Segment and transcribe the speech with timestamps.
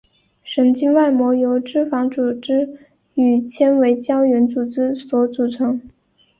[0.43, 5.79] 神经外膜由脂肪组织与纤维胶原组织所组成。